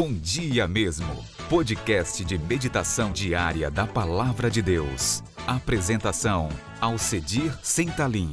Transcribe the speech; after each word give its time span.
Bom 0.00 0.12
Dia 0.12 0.68
Mesmo, 0.68 1.08
podcast 1.50 2.24
de 2.24 2.38
meditação 2.38 3.10
diária 3.10 3.68
da 3.68 3.84
Palavra 3.84 4.48
de 4.48 4.62
Deus. 4.62 5.24
Apresentação, 5.44 6.48
Alcedir 6.80 7.52
Sentalim. 7.64 8.30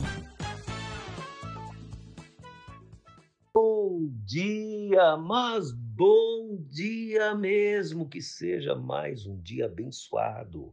Bom 3.52 4.08
dia, 4.28 5.18
mas 5.18 5.72
bom 5.72 6.56
dia 6.70 7.34
mesmo, 7.34 8.08
que 8.08 8.22
seja 8.22 8.76
mais 8.76 9.26
um 9.26 9.36
dia 9.42 9.66
abençoado. 9.66 10.72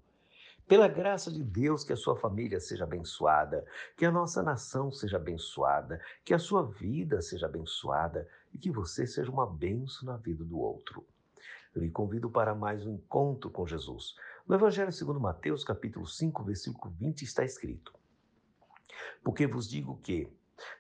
Pela 0.69 0.89
graça 0.89 1.33
de 1.33 1.43
Deus, 1.43 1.85
que 1.85 1.95
a 1.95 1.97
sua 1.97 2.17
família 2.17 2.61
seja 2.61 2.85
abençoada, 2.85 3.65
que 3.97 4.05
a 4.05 4.13
nossa 4.13 4.43
nação 4.43 4.93
seja 4.93 5.17
abençoada, 5.17 6.03
que 6.23 6.35
a 6.35 6.39
sua 6.39 6.65
vida 6.65 7.23
seja 7.23 7.47
abençoada 7.47 8.29
e 8.53 8.59
que 8.59 8.71
você 8.71 9.07
seja 9.07 9.31
uma 9.31 9.47
benção 9.47 10.07
na 10.07 10.17
vida 10.17 10.45
do 10.45 10.59
outro. 10.59 11.05
Eu 11.75 11.83
lhe 11.83 11.91
convido 11.91 12.31
para 12.31 12.55
mais 12.55 12.87
um 12.87 12.95
encontro 12.95 13.51
com 13.51 13.67
Jesus. 13.67 14.15
No 14.47 14.55
Evangelho 14.55 14.93
segundo 14.93 15.19
Mateus, 15.19 15.65
capítulo 15.65 16.07
5, 16.07 16.45
versículo 16.45 16.95
20, 16.99 17.23
está 17.23 17.45
escrito: 17.45 17.95
Porque 19.25 19.47
vos 19.47 19.69
digo 19.69 19.99
que, 20.03 20.29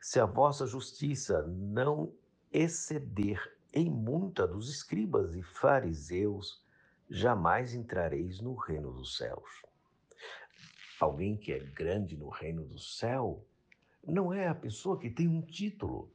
se 0.00 0.20
a 0.20 0.27
vossa 0.27 0.66
justiça 0.66 1.42
não 1.46 2.12
exceder 2.52 3.40
em 3.72 3.91
muita 3.91 4.46
dos 4.46 4.68
escribas 4.68 5.34
e 5.34 5.42
fariseus, 5.42 6.62
jamais 7.08 7.74
entrareis 7.74 8.41
no 8.41 8.54
reino 8.54 8.92
dos 8.92 9.16
céus. 9.16 9.62
Alguém 11.00 11.36
que 11.36 11.52
é 11.52 11.58
grande 11.58 12.16
no 12.16 12.28
reino 12.28 12.64
do 12.64 12.78
céu 12.78 13.44
não 14.06 14.32
é 14.32 14.46
a 14.46 14.54
pessoa 14.54 14.98
que 14.98 15.08
tem 15.08 15.27
um 15.27 15.42
título 15.42 16.10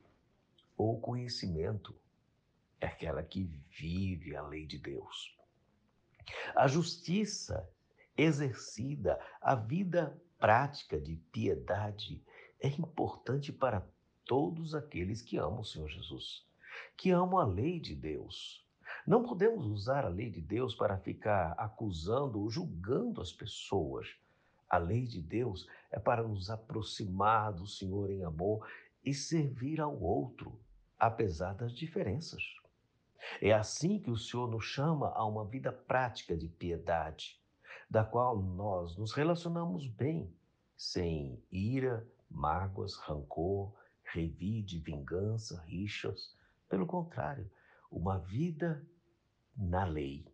ou 0.77 0.99
conhecimento, 0.99 1.95
é 2.80 2.85
aquela 2.85 3.23
que 3.23 3.44
vive 3.70 4.35
a 4.35 4.44
lei 4.44 4.66
de 4.66 4.77
Deus. 4.77 5.35
A 6.55 6.68
justiça 6.68 7.68
exercida, 8.15 9.20
a 9.41 9.55
vida 9.55 10.16
prática 10.38 10.99
de 10.99 11.16
piedade 11.32 12.24
é 12.60 12.68
importante 12.68 13.51
para 13.51 13.88
todos 14.26 14.76
aqueles 14.76 15.21
que 15.21 15.38
amam 15.38 15.62
o 15.62 15.66
Senhor 15.66 15.90
Jesus, 15.90 16.46
que 16.96 17.10
amam 17.10 17.40
a 17.40 17.46
lei 17.46 17.79
de 17.79 17.96
Deus. 17.96 18.66
Não 19.05 19.23
podemos 19.23 19.66
usar 19.66 20.05
a 20.05 20.10
lei 20.10 20.29
de 20.29 20.41
Deus 20.41 20.76
para 20.76 20.98
ficar 20.98 21.54
acusando 21.54 22.40
ou 22.40 22.49
julgando 22.49 23.21
as 23.21 23.32
pessoas 23.32 24.07
a 24.70 24.77
lei 24.77 25.05
de 25.05 25.21
Deus 25.21 25.68
é 25.90 25.98
para 25.98 26.23
nos 26.23 26.49
aproximar 26.49 27.54
do 27.54 27.66
Senhor 27.66 28.12
em 28.12 28.23
amor 28.23 28.68
e 29.04 29.13
servir 29.13 29.79
ao 29.79 29.98
outro, 29.98 30.60
apesar 30.99 31.53
das 31.53 31.73
diferenças. 31.73 32.43
É 33.41 33.51
assim 33.53 33.99
que 33.99 34.09
o 34.09 34.17
Senhor 34.17 34.49
nos 34.49 34.65
chama 34.65 35.09
a 35.09 35.26
uma 35.26 35.45
vida 35.45 35.71
prática 35.71 36.35
de 36.35 36.48
piedade, 36.48 37.41
da 37.89 38.04
qual 38.04 38.41
nós 38.41 38.98
nos 38.98 39.12
relacionamos 39.12 39.87
bem, 39.87 40.34
sem 40.76 41.41
ira, 41.51 42.07
mágoas, 42.29 42.95
rancor, 42.95 43.73
revide, 44.04 44.79
vingança, 44.79 45.62
rixas. 45.62 46.35
Pelo 46.70 46.85
contrário, 46.85 47.49
uma 47.91 48.20
vida 48.20 48.85
na 49.55 49.85
lei, 49.85 50.26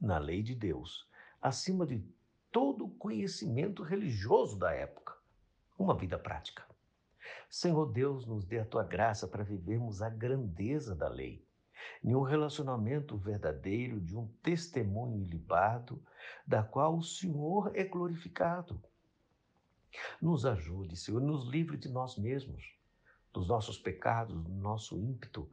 na 0.00 0.18
lei 0.18 0.42
de 0.42 0.54
Deus, 0.54 1.08
acima 1.40 1.86
de 1.86 2.04
todo 2.50 2.86
o 2.86 2.90
conhecimento 2.90 3.82
religioso 3.82 4.58
da 4.58 4.72
época, 4.72 5.16
uma 5.78 5.94
vida 5.96 6.18
prática. 6.18 6.64
Senhor 7.48 7.86
Deus, 7.86 8.26
nos 8.26 8.44
dê 8.44 8.58
a 8.58 8.64
tua 8.64 8.84
graça 8.84 9.26
para 9.26 9.42
vivermos 9.42 10.02
a 10.02 10.08
grandeza 10.08 10.94
da 10.94 11.08
lei, 11.08 11.44
em 12.02 12.14
um 12.14 12.22
relacionamento 12.22 13.16
verdadeiro, 13.16 14.00
de 14.00 14.16
um 14.16 14.26
testemunho 14.42 15.20
ilibado, 15.20 16.02
da 16.46 16.62
qual 16.62 16.96
o 16.96 17.02
Senhor 17.02 17.70
é 17.74 17.84
glorificado. 17.84 18.80
Nos 20.20 20.46
ajude, 20.46 20.96
Senhor, 20.96 21.20
nos 21.20 21.48
livre 21.48 21.76
de 21.76 21.88
nós 21.88 22.16
mesmos, 22.16 22.74
dos 23.32 23.48
nossos 23.48 23.78
pecados, 23.78 24.42
do 24.42 24.50
nosso 24.50 24.98
ímpeto, 24.98 25.50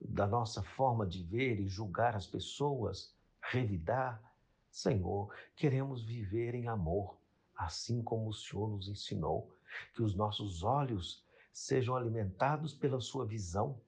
da 0.00 0.26
nossa 0.26 0.62
forma 0.62 1.06
de 1.06 1.22
ver 1.22 1.60
e 1.60 1.68
julgar 1.68 2.14
as 2.14 2.26
pessoas, 2.26 3.14
revidar, 3.40 4.22
Senhor, 4.70 5.34
queremos 5.54 6.04
viver 6.04 6.54
em 6.54 6.68
amor, 6.68 7.16
assim 7.56 8.02
como 8.02 8.28
o 8.28 8.34
Senhor 8.34 8.68
nos 8.68 8.88
ensinou, 8.88 9.55
que 9.94 10.02
os 10.02 10.14
nossos 10.14 10.62
olhos 10.62 11.24
sejam 11.52 11.96
alimentados 11.96 12.74
pela 12.74 13.00
Sua 13.00 13.24
visão, 13.24 13.80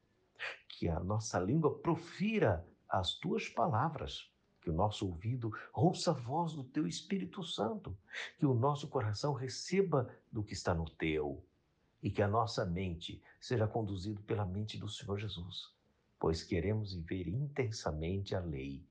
que 0.69 0.89
a 0.89 1.01
nossa 1.01 1.39
língua 1.39 1.79
profira 1.79 2.67
as 2.89 3.15
Tuas 3.15 3.49
palavras, 3.49 4.31
que 4.63 4.71
o 4.71 4.73
nosso 4.73 5.07
ouvido 5.07 5.53
ouça 5.73 6.11
a 6.11 6.15
voz 6.15 6.55
do 6.55 6.65
Teu 6.65 6.87
Espírito 6.87 7.43
Santo, 7.45 7.97
que 8.39 8.47
o 8.47 8.55
nosso 8.55 8.89
coração 8.89 9.35
receba 9.35 10.09
do 10.33 10.43
que 10.43 10.55
está 10.55 10.75
no 10.75 10.89
Teu. 10.89 11.45
E 12.03 12.11
que 12.11 12.23
a 12.23 12.29
nossa 12.29 12.65
mente 12.65 13.21
seja 13.41 13.67
conduzida 13.67 14.21
pela 14.23 14.47
mente 14.47 14.79
do 14.79 14.89
Senhor 14.89 15.19
Jesus, 15.19 15.75
pois 16.19 16.45
queremos 16.45 16.95
viver 16.95 17.27
intensamente 17.27 18.37
a 18.37 18.41
lei. 18.41 18.87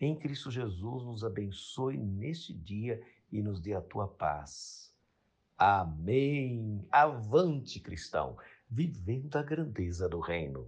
Em 0.00 0.16
Cristo 0.16 0.50
Jesus, 0.50 1.04
nos 1.04 1.24
abençoe 1.24 1.96
neste 1.96 2.52
dia 2.52 3.04
e 3.30 3.42
nos 3.42 3.60
dê 3.60 3.74
a 3.74 3.80
tua 3.80 4.06
paz. 4.06 4.93
Amém. 5.58 6.86
Avante, 6.92 7.80
cristão, 7.80 8.36
vivendo 8.70 9.36
a 9.36 9.42
grandeza 9.42 10.08
do 10.08 10.20
reino. 10.20 10.62